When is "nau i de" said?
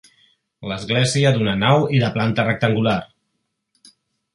1.67-2.13